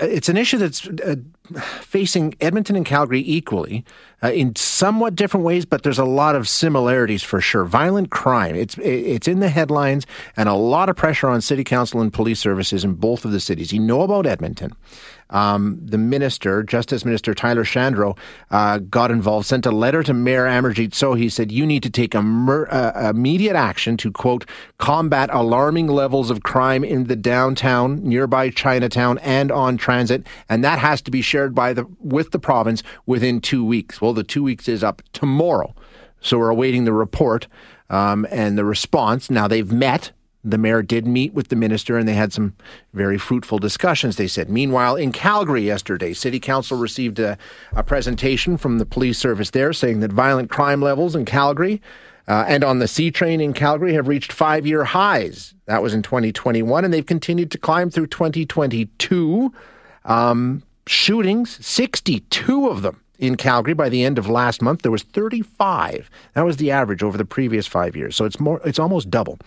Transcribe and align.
it's 0.00 0.28
an 0.28 0.36
issue 0.36 0.58
that's 0.58 0.86
uh, 0.86 1.16
facing 1.80 2.34
Edmonton 2.40 2.76
and 2.76 2.86
Calgary 2.86 3.22
equally 3.26 3.84
uh, 4.22 4.30
in 4.30 4.54
somewhat 4.56 5.14
different 5.14 5.44
ways, 5.44 5.64
but 5.64 5.82
there's 5.82 5.98
a 5.98 6.04
lot 6.04 6.34
of 6.34 6.48
similarities 6.48 7.22
for 7.22 7.40
sure. 7.40 7.64
Violent 7.64 8.10
crime, 8.10 8.54
it's 8.54 8.76
it's 8.78 9.28
in 9.28 9.40
the 9.40 9.48
headlines, 9.48 10.06
and 10.36 10.48
a 10.48 10.54
lot 10.54 10.88
of 10.88 10.96
pressure 10.96 11.28
on 11.28 11.40
city 11.40 11.64
council 11.64 12.00
and 12.00 12.12
police 12.12 12.40
services 12.40 12.84
in 12.84 12.94
both 12.94 13.24
of 13.24 13.32
the 13.32 13.40
cities. 13.40 13.72
You 13.72 13.80
know 13.80 14.02
about 14.02 14.26
Edmonton. 14.26 14.72
Um, 15.30 15.80
the 15.82 15.98
minister, 15.98 16.62
Justice 16.62 17.04
Minister 17.04 17.34
Tyler 17.34 17.64
Shandro, 17.64 18.16
uh, 18.50 18.78
got 18.78 19.10
involved, 19.10 19.46
sent 19.46 19.66
a 19.66 19.70
letter 19.70 20.02
to 20.02 20.12
Mayor 20.12 20.44
Amarjeet 20.44 20.90
Sohi, 20.90 21.18
He 21.18 21.28
said 21.28 21.52
you 21.52 21.64
need 21.66 21.82
to 21.82 21.90
take 21.90 22.14
uh, 22.14 23.10
immediate 23.10 23.56
action 23.56 23.96
to, 23.98 24.10
quote, 24.10 24.44
combat 24.78 25.30
alarming 25.32 25.86
levels 25.86 26.30
of 26.30 26.42
crime 26.42 26.84
in 26.84 27.04
the 27.04 27.16
downtown, 27.16 28.02
nearby 28.02 28.50
Chinatown, 28.50 29.18
and 29.18 29.50
on 29.52 29.76
transit, 29.76 30.26
and 30.48 30.64
that 30.64 30.78
has 30.78 31.00
to 31.02 31.10
be 31.10 31.22
shared 31.22 31.54
by 31.54 31.72
the 31.72 31.86
with 32.00 32.30
the 32.32 32.38
province 32.38 32.82
within 33.06 33.40
two 33.40 33.64
weeks. 33.64 34.00
Well, 34.00 34.12
the 34.12 34.24
two 34.24 34.42
weeks 34.42 34.68
is 34.68 34.82
up 34.82 35.02
tomorrow, 35.12 35.74
so 36.20 36.38
we're 36.38 36.50
awaiting 36.50 36.84
the 36.84 36.92
report 36.92 37.46
um, 37.88 38.26
and 38.30 38.58
the 38.58 38.64
response. 38.64 39.30
Now 39.30 39.48
they've 39.48 39.70
met 39.70 40.12
the 40.42 40.58
mayor 40.58 40.82
did 40.82 41.06
meet 41.06 41.34
with 41.34 41.48
the 41.48 41.56
minister 41.56 41.98
and 41.98 42.08
they 42.08 42.14
had 42.14 42.32
some 42.32 42.54
very 42.94 43.18
fruitful 43.18 43.58
discussions, 43.58 44.16
they 44.16 44.26
said. 44.26 44.48
Meanwhile, 44.48 44.96
in 44.96 45.12
Calgary 45.12 45.62
yesterday, 45.62 46.12
City 46.12 46.40
Council 46.40 46.78
received 46.78 47.18
a, 47.18 47.36
a 47.72 47.82
presentation 47.82 48.56
from 48.56 48.78
the 48.78 48.86
police 48.86 49.18
service 49.18 49.50
there 49.50 49.72
saying 49.72 50.00
that 50.00 50.12
violent 50.12 50.50
crime 50.50 50.80
levels 50.80 51.14
in 51.14 51.24
Calgary 51.24 51.82
uh, 52.26 52.44
and 52.46 52.64
on 52.64 52.78
the 52.78 52.88
C 52.88 53.10
train 53.10 53.40
in 53.40 53.52
Calgary 53.52 53.92
have 53.94 54.08
reached 54.08 54.32
five 54.32 54.66
year 54.66 54.84
highs. 54.84 55.54
That 55.66 55.82
was 55.82 55.94
in 55.94 56.02
2021, 56.02 56.84
and 56.84 56.94
they've 56.94 57.04
continued 57.04 57.50
to 57.50 57.58
climb 57.58 57.90
through 57.90 58.06
2022. 58.06 59.52
Um, 60.04 60.62
shootings, 60.86 61.64
62 61.64 62.68
of 62.68 62.82
them 62.82 63.00
in 63.20 63.36
Calgary 63.36 63.74
by 63.74 63.88
the 63.88 64.04
end 64.04 64.18
of 64.18 64.28
last 64.28 64.60
month 64.62 64.82
there 64.82 64.92
was 64.92 65.02
35 65.02 66.10
that 66.34 66.42
was 66.42 66.56
the 66.56 66.70
average 66.70 67.02
over 67.02 67.16
the 67.16 67.24
previous 67.24 67.66
5 67.66 67.96
years 67.96 68.16
so 68.16 68.24
it's 68.24 68.40
more 68.40 68.60
it's 68.64 68.78
almost 68.78 69.10
double 69.10 69.38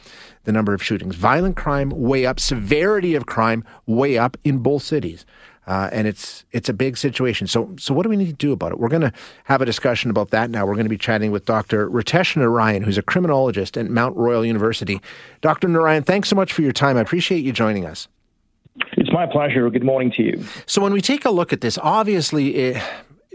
the 0.46 0.52
number 0.52 0.74
of 0.74 0.84
shootings 0.84 1.16
violent 1.16 1.58
crime 1.58 1.90
way 1.90 2.26
up 2.26 2.40
severity 2.40 3.16
of 3.16 3.26
crime 3.26 3.64
way 3.86 4.18
up 4.18 4.38
in 4.44 4.60
both 4.60 4.84
cities 4.84 5.26
uh, 5.66 5.90
and 5.94 6.08
it's 6.08 6.44
it's 6.52 6.68
a 6.68 6.74
big 6.74 6.98
situation. 6.98 7.48
So 7.48 7.74
so 7.78 7.94
what 7.94 8.04
do 8.04 8.10
we 8.10 8.18
need 8.18 8.28
to 8.28 8.34
do 8.34 8.52
about 8.52 8.72
it? 8.72 8.80
We're 8.80 8.90
going 8.90 9.02
to 9.02 9.14
have 9.46 9.62
a 9.62 9.66
discussion 9.66 10.10
about 10.10 10.32
that 10.32 10.50
now. 10.50 10.66
We're 10.66 10.74
going 10.74 10.86
to 10.86 10.90
be 10.90 10.98
chatting 10.98 11.32
with 11.32 11.46
Dr. 11.46 11.90
Ritesh 11.90 12.36
Narayan, 12.36 12.84
who's 12.84 12.98
a 12.98 13.02
criminologist 13.02 13.78
at 13.78 13.90
Mount 13.90 14.16
Royal 14.18 14.46
University. 14.46 15.02
Dr. 15.42 15.68
Narayan, 15.68 16.04
thanks 16.04 16.30
so 16.30 16.36
much 16.36 16.52
for 16.52 16.62
your 16.62 16.74
time. 16.74 16.98
I 16.98 17.02
appreciate 17.02 17.46
you 17.46 17.54
joining 17.54 17.86
us. 17.86 18.08
It's 18.98 19.12
my 19.12 19.26
pleasure. 19.26 19.70
Good 19.70 19.84
morning 19.84 20.12
to 20.12 20.24
you. 20.24 20.44
So 20.66 20.82
when 20.82 20.92
we 20.94 21.02
take 21.02 21.26
a 21.26 21.32
look 21.32 21.54
at 21.54 21.62
this, 21.62 21.78
obviously. 21.82 22.56
It, 22.56 22.84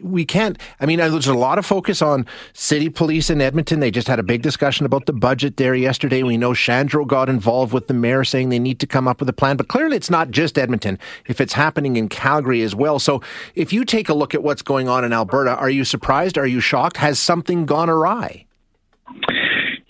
we 0.02 0.24
can't. 0.24 0.58
I 0.80 0.86
mean, 0.86 0.98
there's 0.98 1.26
a 1.26 1.34
lot 1.34 1.58
of 1.58 1.66
focus 1.66 2.02
on 2.02 2.26
city 2.52 2.88
police 2.88 3.30
in 3.30 3.40
Edmonton. 3.40 3.80
They 3.80 3.90
just 3.90 4.08
had 4.08 4.18
a 4.18 4.22
big 4.22 4.42
discussion 4.42 4.86
about 4.86 5.06
the 5.06 5.12
budget 5.12 5.56
there 5.56 5.74
yesterday. 5.74 6.22
We 6.22 6.36
know 6.36 6.50
Shandro 6.50 7.06
got 7.06 7.28
involved 7.28 7.72
with 7.72 7.86
the 7.86 7.94
mayor 7.94 8.24
saying 8.24 8.48
they 8.48 8.58
need 8.58 8.80
to 8.80 8.86
come 8.86 9.08
up 9.08 9.20
with 9.20 9.28
a 9.28 9.32
plan, 9.32 9.56
but 9.56 9.68
clearly 9.68 9.96
it's 9.96 10.10
not 10.10 10.30
just 10.30 10.58
Edmonton. 10.58 10.98
If 11.26 11.40
it's 11.40 11.52
happening 11.52 11.96
in 11.96 12.08
Calgary 12.08 12.62
as 12.62 12.74
well. 12.74 12.98
So 12.98 13.22
if 13.54 13.72
you 13.72 13.84
take 13.84 14.08
a 14.08 14.14
look 14.14 14.34
at 14.34 14.42
what's 14.42 14.62
going 14.62 14.88
on 14.88 15.04
in 15.04 15.12
Alberta, 15.12 15.54
are 15.56 15.70
you 15.70 15.84
surprised? 15.84 16.38
Are 16.38 16.46
you 16.46 16.60
shocked? 16.60 16.96
Has 16.96 17.18
something 17.18 17.66
gone 17.66 17.90
awry? 17.90 18.47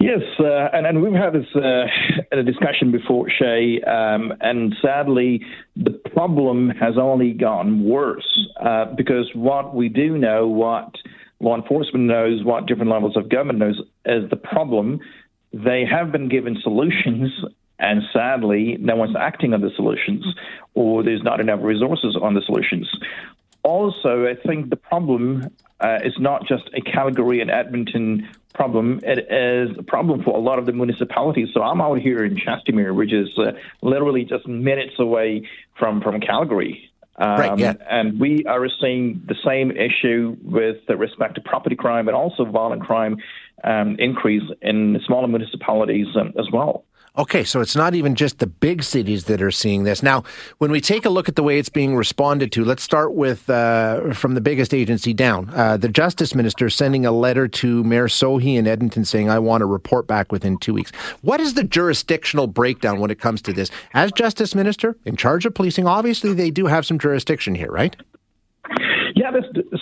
Yes, 0.09 0.23
uh, 0.41 0.70
and, 0.73 0.87
and 0.87 1.03
we've 1.03 1.12
had 1.12 1.34
this 1.34 1.55
uh, 1.55 2.42
discussion 2.42 2.91
before, 2.91 3.28
Shay, 3.28 3.83
um, 3.83 4.33
and 4.41 4.75
sadly, 4.81 5.45
the 5.77 5.91
problem 5.91 6.70
has 6.70 6.97
only 6.97 7.33
gotten 7.33 7.84
worse 7.84 8.48
uh, 8.59 8.86
because 8.97 9.31
what 9.34 9.75
we 9.75 9.91
do 9.91 10.17
know, 10.17 10.47
what 10.47 10.95
law 11.41 11.55
enforcement 11.55 12.06
knows, 12.06 12.42
what 12.42 12.64
different 12.64 12.91
levels 12.91 13.19
of 13.19 13.29
government 13.29 13.59
knows, 13.59 13.83
is 14.06 14.31
the 14.31 14.36
problem. 14.36 15.01
They 15.52 15.85
have 15.85 16.11
been 16.11 16.30
given 16.30 16.57
solutions, 16.63 17.30
and 17.79 18.01
sadly, 18.11 18.79
no 18.80 18.97
one's 18.97 19.14
acting 19.14 19.52
on 19.52 19.61
the 19.61 19.70
solutions, 19.77 20.24
or 20.73 21.02
there's 21.02 21.23
not 21.23 21.39
enough 21.39 21.61
resources 21.63 22.17
on 22.17 22.33
the 22.33 22.41
solutions. 22.47 22.89
Also, 23.63 24.24
I 24.24 24.36
think 24.47 24.70
the 24.70 24.77
problem 24.77 25.51
uh, 25.80 25.98
is 26.02 26.14
not 26.18 26.47
just 26.48 26.70
a 26.73 26.80
Calgary 26.80 27.42
and 27.42 27.51
Edmonton 27.51 28.27
problem. 28.58 28.98
It 29.05 29.20
is 29.30 29.79
a 29.79 29.85
problem 29.85 30.24
for 30.24 30.36
a 30.36 30.41
lot 30.41 30.58
of 30.58 30.67
the 30.67 30.73
municipalities. 30.73 31.48
So 31.55 31.63
I'm 31.63 31.80
out 31.80 32.01
here 32.01 32.24
in 32.24 32.35
Chestermere, 32.35 32.92
which 32.92 33.13
is 33.13 33.29
uh, 33.39 33.52
literally 33.83 34.24
just 34.24 34.48
minutes 34.48 34.95
away 34.98 35.48
from, 35.79 36.01
from 36.01 36.20
Calgary. 36.20 36.91
Um, 37.14 37.39
right, 37.39 37.58
yeah. 37.58 37.74
And 37.89 38.18
we 38.18 38.45
are 38.47 38.67
seeing 38.80 39.23
the 39.27 39.36
same 39.47 39.70
issue 39.70 40.36
with 40.42 40.79
respect 40.89 41.36
to 41.36 41.41
property 41.41 41.77
crime 41.77 42.08
and 42.08 42.17
also 42.17 42.45
violent 42.45 42.83
crime 42.83 43.18
um, 43.63 43.95
increase 44.01 44.42
in 44.61 45.01
smaller 45.07 45.29
municipalities 45.29 46.08
um, 46.17 46.33
as 46.36 46.48
well. 46.52 46.85
Okay, 47.18 47.42
so 47.42 47.61
it's 47.61 47.74
not 47.74 47.96
even 47.96 48.14
just 48.14 48.39
the 48.39 48.46
big 48.46 48.84
cities 48.84 49.24
that 49.24 49.42
are 49.42 49.51
seeing 49.51 49.83
this. 49.83 50.05
Now, 50.05 50.23
when 50.58 50.70
we 50.70 50.80
take 50.80 51.05
a 51.05 51.11
look 51.11 51.29
at 51.29 51.34
the 51.34 51.42
way 51.42 51.58
it's 51.58 51.68
being 51.68 51.96
responded 51.96 52.52
to, 52.52 52.64
let's 52.64 52.84
start 52.84 53.12
with 53.14 53.51
uh, 53.51 54.14
from 54.14 54.34
the 54.34 54.40
biggest 54.40 54.73
agency 54.73 55.12
down. 55.12 55.51
Uh, 55.52 55.77
the 55.77 55.89
Justice 55.89 56.33
Minister 56.33 56.70
sending 56.70 57.05
a 57.05 57.11
letter 57.11 57.48
to 57.48 57.83
Mayor 57.83 58.06
Sohi 58.06 58.55
in 58.55 58.68
Edmonton 58.68 59.05
saying, 59.05 59.29
I 59.29 59.40
want 59.40 59.64
a 59.64 59.67
report 59.67 60.06
back 60.06 60.30
within 60.30 60.58
two 60.58 60.73
weeks. 60.73 60.92
What 61.23 61.40
is 61.40 61.55
the 61.55 61.64
jurisdictional 61.64 62.46
breakdown 62.46 63.01
when 63.01 63.11
it 63.11 63.18
comes 63.18 63.42
to 63.42 63.52
this? 63.52 63.68
As 63.95 64.12
Justice 64.12 64.55
Minister 64.55 64.96
in 65.05 65.17
charge 65.17 65.45
of 65.45 65.55
policing, 65.55 65.89
obviously 65.89 66.35
they 66.35 66.52
do 66.52 66.67
have 66.67 66.86
some 66.86 67.00
jurisdiction 67.00 67.56
here, 67.56 67.73
right? 67.73 67.96
Yeah, 69.17 69.33
this, 69.33 69.80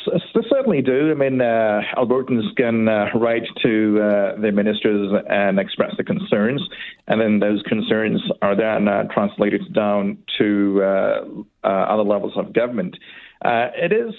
certainly 0.66 0.82
do. 0.82 1.10
I 1.10 1.15
mean, 1.15 1.41
uh, 1.41 1.81
Albertans 1.97 2.54
can 2.56 2.88
uh, 2.88 3.06
write 3.15 3.44
to 3.62 4.00
uh, 4.00 4.41
the 4.41 4.50
ministers 4.53 5.12
and 5.28 5.59
express 5.59 5.93
the 5.97 6.04
concerns, 6.04 6.62
and 7.06 7.21
then 7.21 7.38
those 7.38 7.62
concerns 7.62 8.21
are 8.43 8.56
then 8.56 8.88
uh, 8.88 9.04
translated 9.15 9.72
down 9.72 10.19
to 10.38 10.82
uh, 10.82 11.25
uh, 11.65 11.66
other 11.66 12.03
levels 12.03 12.32
of 12.37 12.53
government. 12.53 12.97
it 13.44 13.93
is 13.93 14.15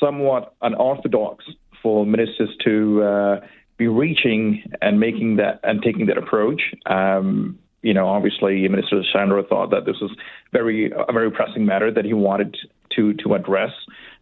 somewhat 0.00 0.54
unorthodox 0.62 1.44
for 1.82 2.06
ministers 2.06 2.50
to 2.64 3.40
be 3.76 3.88
reaching 3.88 4.62
and 4.80 4.98
making 4.98 5.36
that 5.36 5.60
and 5.62 5.82
taking 5.82 6.06
that 6.06 6.16
approach. 6.16 6.62
Um, 6.86 7.58
you 7.82 7.92
know, 7.92 8.08
obviously, 8.08 8.66
Minister 8.66 9.02
Shandro 9.14 9.46
thought 9.46 9.70
that 9.70 9.84
this 9.84 9.96
was 10.00 10.10
very 10.52 10.90
a 10.90 11.12
very 11.12 11.30
pressing 11.30 11.66
matter 11.66 11.92
that 11.92 12.06
he 12.06 12.14
wanted 12.14 12.56
to 12.96 13.12
to 13.14 13.34
address. 13.34 13.72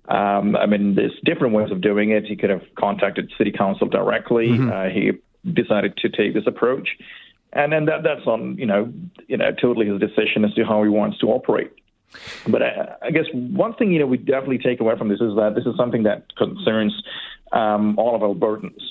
Um, 0.09 0.57
I 0.57 0.67
mean, 0.67 0.95
there's 0.95 1.19
different 1.25 1.55
ways 1.55 1.71
of 1.71 1.81
doing 1.81 2.11
it. 2.11 2.25
He 2.25 2.37
could 2.37 2.51
have 2.51 2.63
contacted 2.77 3.31
City 3.39 3.53
Council 3.53 3.87
directly. 3.87 4.49
Mm-hmm. 4.49 4.71
Uh, 4.71 4.89
he 4.89 5.13
decided 5.53 5.97
to 5.99 6.09
take 6.09 6.35
this 6.35 6.45
approach, 6.47 6.89
and 7.53 7.73
then 7.73 7.85
that, 7.87 8.03
that's 8.03 8.27
on 8.27 8.57
you 8.57 8.67
know 8.67 8.93
you 9.29 9.37
know 9.37 9.53
totally 9.53 9.87
his 9.87 10.01
decision 10.01 10.45
as 10.45 10.53
to 10.55 10.65
how 10.65 10.83
he 10.83 10.89
wants 10.89 11.19
to 11.19 11.29
operate. 11.29 11.73
But 12.47 12.63
I, 12.63 12.95
I 13.03 13.11
guess 13.11 13.27
one 13.33 13.75
thing 13.75 13.93
you 13.93 14.01
know 14.01 14.07
we 14.07 14.17
definitely 14.19 14.59
take 14.59 14.81
away 14.81 14.97
from 14.99 15.09
this 15.09 15.21
is 15.21 15.37
that 15.37 15.55
this 15.55 15.67
is 15.67 15.77
something 15.77 16.03
that 16.03 16.35
concerns 16.37 16.93
um, 17.53 17.99
all 17.99 18.15
of 18.15 18.23
Albertans. 18.23 18.83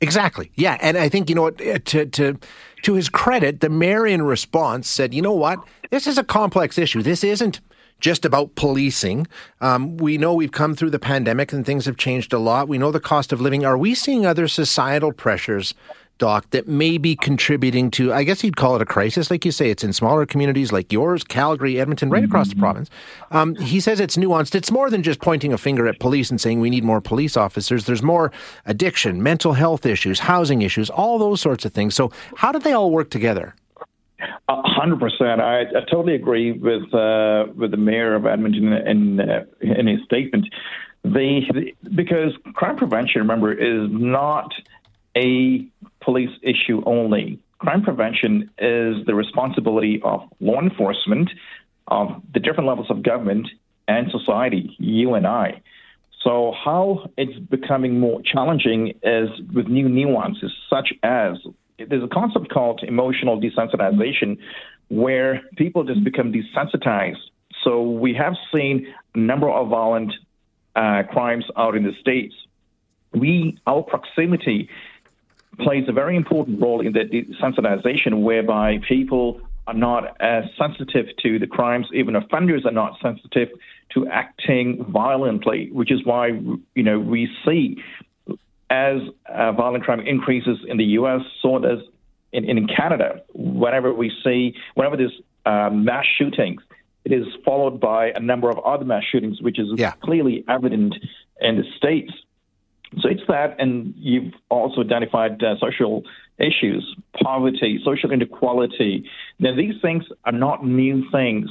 Exactly. 0.00 0.50
Yeah, 0.54 0.76
and 0.80 0.98
I 0.98 1.08
think 1.08 1.28
you 1.28 1.34
know 1.34 1.42
what 1.42 1.58
to 1.58 2.06
to 2.06 2.38
to 2.82 2.94
his 2.94 3.08
credit, 3.08 3.60
the 3.60 3.70
mayor 3.70 4.06
in 4.06 4.22
response 4.22 4.88
said, 4.88 5.14
"You 5.14 5.22
know 5.22 5.32
what? 5.32 5.60
This 5.90 6.06
is 6.06 6.18
a 6.18 6.24
complex 6.24 6.76
issue. 6.76 7.02
This 7.02 7.22
isn't." 7.22 7.60
Just 8.00 8.24
about 8.24 8.54
policing. 8.54 9.26
Um, 9.60 9.96
we 9.96 10.18
know 10.18 10.34
we've 10.34 10.52
come 10.52 10.74
through 10.74 10.90
the 10.90 10.98
pandemic 10.98 11.52
and 11.52 11.64
things 11.64 11.86
have 11.86 11.96
changed 11.96 12.32
a 12.32 12.38
lot. 12.38 12.68
We 12.68 12.78
know 12.78 12.90
the 12.90 13.00
cost 13.00 13.32
of 13.32 13.40
living. 13.40 13.64
Are 13.64 13.78
we 13.78 13.94
seeing 13.94 14.26
other 14.26 14.46
societal 14.48 15.12
pressures, 15.12 15.74
Doc, 16.18 16.50
that 16.50 16.68
may 16.68 16.98
be 16.98 17.16
contributing 17.16 17.90
to, 17.92 18.12
I 18.12 18.24
guess 18.24 18.44
you'd 18.44 18.56
call 18.56 18.76
it 18.76 18.82
a 18.82 18.84
crisis? 18.84 19.30
Like 19.30 19.44
you 19.44 19.52
say, 19.52 19.70
it's 19.70 19.82
in 19.82 19.92
smaller 19.92 20.26
communities 20.26 20.70
like 20.70 20.92
yours, 20.92 21.24
Calgary, 21.24 21.80
Edmonton, 21.80 22.10
right 22.10 22.22
mm-hmm. 22.22 22.30
across 22.30 22.48
the 22.50 22.56
province. 22.56 22.90
Um, 23.30 23.54
he 23.56 23.80
says 23.80 24.00
it's 24.00 24.16
nuanced. 24.16 24.54
It's 24.54 24.70
more 24.70 24.90
than 24.90 25.02
just 25.02 25.20
pointing 25.20 25.52
a 25.52 25.58
finger 25.58 25.88
at 25.88 25.98
police 25.98 26.30
and 26.30 26.40
saying 26.40 26.60
we 26.60 26.70
need 26.70 26.84
more 26.84 27.00
police 27.00 27.36
officers. 27.36 27.86
There's 27.86 28.02
more 28.02 28.30
addiction, 28.66 29.22
mental 29.22 29.54
health 29.54 29.86
issues, 29.86 30.18
housing 30.18 30.62
issues, 30.62 30.90
all 30.90 31.18
those 31.18 31.40
sorts 31.40 31.64
of 31.64 31.72
things. 31.72 31.94
So, 31.94 32.12
how 32.36 32.52
do 32.52 32.58
they 32.58 32.72
all 32.72 32.90
work 32.90 33.10
together? 33.10 33.54
Hundred 34.48 35.00
percent. 35.00 35.40
I, 35.40 35.62
I, 35.62 35.80
totally 35.90 36.14
agree 36.14 36.52
with 36.52 36.92
uh, 36.94 37.46
with 37.54 37.70
the 37.70 37.76
mayor 37.76 38.14
of 38.14 38.26
Edmonton 38.26 38.72
in 38.72 39.20
uh, 39.20 39.44
in 39.60 39.86
his 39.86 40.00
statement. 40.04 40.46
The, 41.02 41.72
because 41.94 42.32
crime 42.54 42.76
prevention, 42.76 43.20
remember, 43.20 43.52
is 43.52 43.90
not 43.90 44.52
a 45.16 45.66
police 46.00 46.30
issue 46.42 46.82
only. 46.86 47.38
Crime 47.58 47.82
prevention 47.82 48.50
is 48.58 49.04
the 49.06 49.14
responsibility 49.14 50.00
of 50.02 50.22
law 50.40 50.60
enforcement, 50.60 51.30
of 51.88 52.22
the 52.32 52.40
different 52.40 52.68
levels 52.68 52.90
of 52.90 53.02
government 53.02 53.48
and 53.86 54.10
society, 54.10 54.74
you 54.78 55.14
and 55.14 55.26
I. 55.26 55.60
So, 56.22 56.54
how 56.64 57.10
it's 57.18 57.38
becoming 57.38 58.00
more 58.00 58.22
challenging 58.22 58.94
is 59.02 59.28
with 59.54 59.66
new 59.68 59.88
nuances, 59.88 60.52
such 60.70 60.92
as 61.02 61.36
there's 61.78 62.04
a 62.04 62.08
concept 62.08 62.50
called 62.50 62.82
emotional 62.86 63.40
desensitization 63.40 64.38
where 64.88 65.42
people 65.56 65.84
just 65.84 66.04
become 66.04 66.32
desensitized 66.32 67.16
So 67.62 67.82
we 67.82 68.14
have 68.14 68.34
seen 68.52 68.86
a 69.14 69.18
number 69.18 69.50
of 69.50 69.68
violent 69.68 70.12
uh, 70.76 71.02
crimes 71.10 71.44
out 71.56 71.76
in 71.76 71.84
the 71.84 71.92
states. 72.00 72.34
We 73.12 73.58
our 73.66 73.82
proximity 73.82 74.68
plays 75.58 75.84
a 75.88 75.92
very 75.92 76.16
important 76.16 76.60
role 76.60 76.84
in 76.84 76.92
the 76.92 77.00
desensitization, 77.00 78.22
whereby 78.22 78.78
people 78.88 79.40
are 79.66 79.74
not 79.74 80.20
as 80.20 80.44
sensitive 80.58 81.06
to 81.22 81.38
the 81.38 81.46
crimes, 81.46 81.86
even 81.94 82.16
offenders 82.16 82.66
are 82.66 82.72
not 82.72 82.98
sensitive 83.00 83.48
to 83.94 84.06
acting 84.08 84.84
violently, 84.90 85.70
which 85.72 85.92
is 85.92 86.04
why 86.04 86.28
you 86.74 86.82
know 86.82 86.98
we 86.98 87.28
see 87.46 87.82
as 88.70 88.98
uh, 89.28 89.52
violent 89.52 89.84
crime 89.84 90.00
increases 90.00 90.58
in 90.66 90.76
the 90.76 90.84
U.S., 90.84 91.20
so 91.42 91.58
does 91.58 91.80
in, 92.32 92.44
in 92.44 92.66
Canada. 92.66 93.22
Whenever 93.32 93.92
we 93.94 94.10
see, 94.24 94.54
whenever 94.74 94.96
there's 94.96 95.20
uh, 95.46 95.70
mass 95.70 96.04
shootings, 96.18 96.60
it 97.04 97.12
is 97.12 97.26
followed 97.44 97.80
by 97.80 98.12
a 98.14 98.20
number 98.20 98.50
of 98.50 98.58
other 98.60 98.84
mass 98.84 99.04
shootings, 99.10 99.40
which 99.42 99.58
is 99.58 99.68
yeah. 99.76 99.92
clearly 100.02 100.44
evident 100.48 100.94
in 101.40 101.56
the 101.56 101.64
states. 101.76 102.12
So 103.00 103.08
it's 103.08 103.22
that, 103.28 103.56
and 103.58 103.92
you've 103.96 104.32
also 104.48 104.80
identified 104.80 105.42
uh, 105.42 105.56
social 105.58 106.04
issues, 106.38 106.96
poverty, 107.22 107.80
social 107.84 108.10
inequality. 108.10 109.08
Now, 109.38 109.54
these 109.54 109.74
things 109.82 110.04
are 110.24 110.32
not 110.32 110.64
new 110.64 111.04
things. 111.10 111.50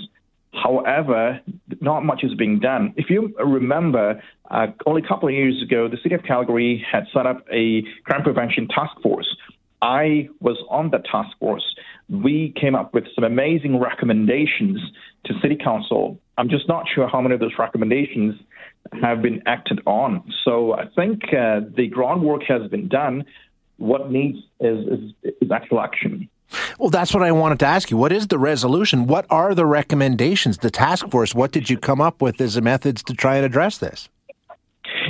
However, 0.54 1.42
not 1.82 2.06
much 2.06 2.24
is 2.24 2.34
being 2.36 2.60
done. 2.60 2.94
If 2.96 3.10
you 3.10 3.34
remember, 3.44 4.22
uh, 4.52 4.68
only 4.86 5.02
a 5.02 5.08
couple 5.08 5.28
of 5.28 5.34
years 5.34 5.62
ago, 5.62 5.88
the 5.88 5.98
city 6.04 6.16
of 6.16 6.24
Calgary 6.24 6.86
had 6.90 7.06
set 7.14 7.26
up 7.26 7.46
a 7.52 7.84
crime 8.04 8.24
prevention 8.24 8.68
task 8.68 8.92
force. 9.02 9.28
I 9.82 10.30
was 10.40 10.58
on 10.70 10.92
the 10.92 11.00
task 11.00 11.38
force. 11.40 11.76
We 12.10 12.54
came 12.60 12.76
up 12.76 12.94
with 12.94 13.06
some 13.16 13.24
amazing 13.24 13.80
recommendations 13.80 14.80
to 15.26 15.34
city 15.42 15.58
council. 15.62 16.20
I'm 16.38 16.50
just 16.50 16.68
not 16.68 16.86
sure 16.94 17.08
how 17.08 17.20
many 17.20 17.34
of 17.34 17.42
those 17.42 17.58
recommendations 17.58 18.36
have 19.02 19.22
been 19.22 19.42
acted 19.46 19.82
on. 19.86 20.32
So 20.46 20.74
I 20.74 20.86
think 20.96 21.24
uh, 21.34 21.62
the 21.76 21.88
groundwork 21.92 22.44
has 22.44 22.70
been 22.70 22.88
done. 22.88 23.26
What 23.78 24.12
needs 24.12 24.38
is, 24.60 24.88
is, 24.88 25.34
is 25.42 25.52
actual 25.52 25.82
action. 25.82 26.30
Well, 26.80 26.90
that's 26.90 27.14
what 27.14 27.24
I 27.24 27.32
wanted 27.32 27.60
to 27.60 27.66
ask 27.66 27.90
you. 27.92 27.98
What 27.98 28.12
is 28.12 28.28
the 28.28 28.40
resolution? 28.40 29.08
What 29.08 29.26
are 29.30 29.54
the 29.56 29.66
recommendations? 29.66 30.58
The 30.60 30.72
task 30.72 31.10
force, 31.10 31.34
what 31.34 31.52
did 31.52 31.70
you 31.70 31.78
come 31.78 32.02
up 32.02 32.22
with 32.22 32.40
as 32.42 32.60
methods 32.62 33.04
to 33.04 33.14
try 33.14 33.38
and 33.38 33.46
address 33.46 33.78
this? 33.78 34.10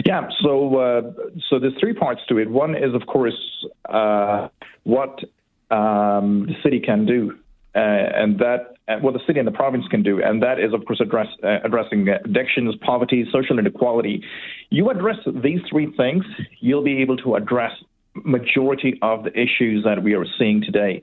Yeah, 0.06 0.28
so 0.42 0.78
uh, 0.78 1.02
so 1.50 1.60
there's 1.60 1.74
three 1.80 1.94
parts 1.94 2.22
to 2.30 2.38
it. 2.38 2.50
One 2.50 2.76
is, 2.76 2.94
of 2.94 3.06
course, 3.08 3.38
uh, 3.90 4.48
what 4.84 5.20
um, 5.72 6.48
the 6.48 6.56
city 6.64 6.80
can 6.80 7.06
do, 7.06 7.38
uh, 7.76 7.80
and 7.80 8.40
that 8.40 8.76
uh, 8.88 8.98
what 8.98 9.14
the 9.14 9.20
city 9.26 9.40
and 9.40 9.48
the 9.48 9.52
province 9.52 9.86
can 9.90 10.04
do, 10.04 10.22
and 10.22 10.42
that 10.44 10.60
is, 10.60 10.74
of 10.74 10.86
course, 10.86 11.00
address, 11.00 11.28
uh, 11.44 11.60
addressing 11.64 12.08
addictions, 12.10 12.76
poverty, 12.82 13.26
social 13.32 13.60
inequality. 13.60 14.24
You 14.70 14.90
address 14.90 15.18
these 15.42 15.60
three 15.70 15.92
things, 15.96 16.26
you'll 16.60 16.84
be 16.84 17.02
able 17.02 17.18
to 17.18 17.36
address 17.36 17.72
majority 18.16 19.00
of 19.02 19.24
the 19.24 19.32
issues 19.32 19.84
that 19.86 20.04
we 20.04 20.14
are 20.14 20.26
seeing 20.38 20.62
today. 20.62 21.02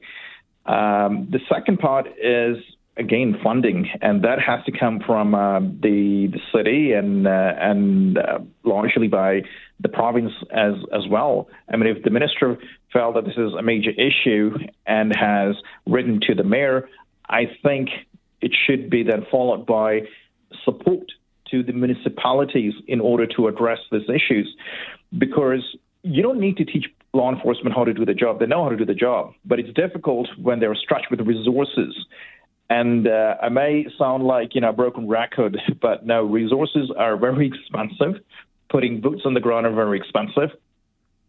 Um, 0.67 1.29
the 1.31 1.41
second 1.53 1.79
part 1.79 2.07
is 2.23 2.57
again 2.97 3.37
funding, 3.43 3.89
and 4.03 4.23
that 4.25 4.39
has 4.41 4.63
to 4.67 4.73
come 4.73 5.01
from 5.07 5.35
uh, 5.35 5.61
the 5.61 6.29
the 6.33 6.41
city 6.55 6.93
and 6.93 7.27
uh, 7.27 7.53
and 7.59 8.19
uh, 8.19 8.39
largely 8.65 9.09
by 9.09 9.43
the 9.81 9.89
province 9.89 10.33
as 10.53 10.75
as 10.93 11.09
well. 11.09 11.49
I 11.73 11.77
mean, 11.77 11.95
if 11.97 12.03
the 12.03 12.11
minister 12.11 12.59
felt 12.93 13.15
that 13.15 13.25
this 13.25 13.37
is 13.37 13.53
a 13.59 13.63
major 13.63 13.91
issue 13.91 14.59
and 14.87 15.15
has 15.17 15.57
written 15.87 16.21
to 16.27 16.35
the 16.35 16.45
mayor, 16.45 16.89
I 17.29 17.45
think 17.63 17.89
it 18.41 18.53
should 18.67 18.91
be 18.91 19.03
then 19.03 19.25
followed 19.31 19.67
by 19.67 20.01
support 20.65 21.07
to 21.51 21.63
the 21.63 21.73
municipalities 21.73 22.75
in 22.87 23.01
order 23.01 23.27
to 23.27 23.49
address 23.49 23.79
these 23.91 24.09
issues, 24.09 24.55
because 25.17 25.77
you 26.03 26.23
don't 26.23 26.41
need 26.41 26.57
to 26.59 26.65
teach 26.65 26.87
law 27.13 27.33
enforcement 27.33 27.75
how 27.75 27.85
to 27.85 27.93
do 27.93 28.05
the 28.05 28.15
job. 28.15 28.39
They 28.39 28.47
know 28.47 28.63
how 28.63 28.71
to 28.71 28.77
do 28.77 28.85
the 28.85 28.95
job, 28.95 29.35
but 29.45 29.59
it's 29.59 29.73
difficult 29.75 30.29
when 30.41 30.61
they're 30.61 30.75
stretched 30.75 31.11
with 31.11 31.21
resources. 31.21 31.95
And 32.69 33.09
uh, 33.09 33.37
I 33.43 33.49
may 33.49 33.87
sound 33.99 34.25
like 34.25 34.55
you 34.55 34.61
know 34.61 34.71
a 34.71 34.73
broken 34.73 35.09
record, 35.09 35.59
but 35.81 36.07
no, 36.07 36.25
resources 36.25 36.91
are 36.97 37.17
very 37.17 37.47
expensive. 37.53 38.23
Putting 38.69 39.01
boots 39.01 39.23
on 39.25 39.35
the 39.35 39.41
ground 39.41 39.67
are 39.67 39.75
very 39.75 39.99
expensive, 39.99 40.51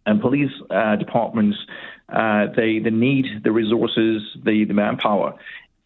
and 0.05 0.21
police 0.21 0.51
uh, 0.69 0.95
departments 0.97 1.57
uh, 2.09 2.47
they 2.55 2.79
they 2.79 2.91
need 2.91 3.25
the 3.43 3.51
resources, 3.51 4.21
the 4.43 4.65
the 4.65 4.73
manpower. 4.73 5.35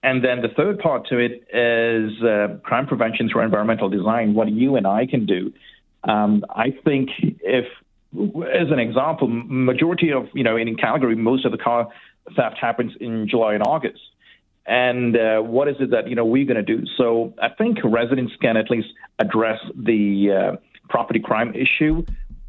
And 0.03 0.23
then 0.23 0.41
the 0.41 0.49
third 0.49 0.77
part 0.79 1.07
to 1.07 1.17
it 1.17 1.47
is 1.51 2.21
uh, 2.21 2.59
crime 2.63 2.85
prevention 2.85 3.27
through 3.27 3.41
environmental 3.41 3.89
design. 3.89 4.35
What 4.35 4.51
you 4.51 4.75
and 4.75 4.85
I 4.85 5.07
can 5.07 5.25
do. 5.25 5.51
Um, 6.03 6.45
I 6.47 6.69
think 6.83 7.09
if 7.19 7.65
as 8.53 8.71
an 8.71 8.79
example, 8.79 9.27
majority 9.29 10.11
of 10.11 10.27
you 10.33 10.43
know 10.43 10.57
in 10.57 10.75
Calgary, 10.75 11.15
most 11.15 11.45
of 11.45 11.51
the 11.51 11.57
car 11.57 11.89
theft 12.35 12.57
happens 12.59 12.93
in 12.99 13.27
July 13.27 13.53
and 13.53 13.63
August. 13.63 13.99
And 14.67 15.15
uh, 15.15 15.41
what 15.41 15.67
is 15.67 15.75
it 15.79 15.91
that 15.91 16.09
you 16.09 16.15
know 16.15 16.25
we're 16.25 16.45
going 16.45 16.63
to 16.63 16.77
do? 16.77 16.85
So 16.97 17.33
I 17.41 17.49
think 17.49 17.77
residents 17.83 18.33
can 18.41 18.57
at 18.57 18.71
least 18.71 18.87
address 19.19 19.59
the 19.75 20.31
uh, 20.31 20.55
property 20.89 21.19
crime 21.19 21.53
issue 21.53 22.05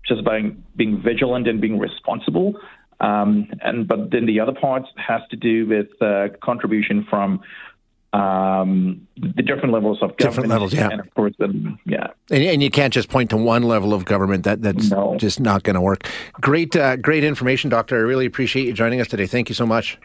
just 0.09 0.25
by 0.25 0.41
being 0.77 1.03
vigilant 1.03 1.49
and 1.49 1.61
being 1.61 1.79
responsible. 1.79 2.55
Um, 3.01 3.49
and 3.61 3.87
but 3.87 4.11
then 4.11 4.25
the 4.25 4.41
other 4.41 4.55
part 4.59 4.85
has 4.97 5.21
to 5.31 5.37
do 5.37 5.67
with 5.67 5.89
uh, 6.01 6.29
contribution 6.43 7.07
from 7.11 7.41
um, 8.17 9.07
the 9.17 9.43
different 9.43 9.73
levels 9.73 9.99
of 10.03 10.17
government. 10.17 10.19
Different 10.19 10.49
levels, 10.49 10.75
yeah. 10.75 10.89
And 10.91 11.01
of 11.01 11.15
course, 11.15 11.35
yeah. 11.39 12.09
And, 12.31 12.43
and, 12.43 12.63
you 12.63 12.71
can't 12.71 12.93
just 12.93 13.09
point 13.09 13.31
to 13.31 13.37
one 13.37 13.63
level 13.63 13.93
of 13.93 14.05
government. 14.05 14.45
That 14.45 14.63
that's 14.63 14.91
no. 14.91 15.17
just 15.19 15.39
not 15.41 15.65
going 15.65 15.75
to 15.75 15.81
work. 15.81 16.09
Great, 16.41 16.75
uh, 16.77 16.97
great 16.97 17.25
information, 17.25 17.69
Doctor. 17.69 17.97
I 17.97 18.01
really 18.01 18.27
appreciate 18.27 18.67
you 18.67 18.73
joining 18.73 19.01
us 19.01 19.09
today. 19.09 19.27
Thank 19.27 19.49
you 19.49 19.55
so 19.55 19.67
much. 19.67 19.99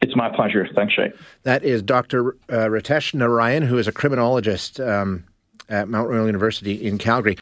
It's 0.00 0.16
my 0.16 0.28
pleasure. 0.28 0.68
Thanks, 0.74 0.94
Shay. 0.94 1.12
That 1.44 1.62
is 1.64 1.82
Dr. 1.82 2.36
Uh, 2.48 2.66
Ritesh 2.66 3.14
Narayan, 3.14 3.62
who 3.62 3.78
is 3.78 3.86
a 3.86 3.92
criminologist 3.92 4.80
um, 4.80 5.24
at 5.68 5.88
Mount 5.88 6.08
Royal 6.08 6.26
University 6.26 6.86
in 6.86 6.98
Calgary. 6.98 7.34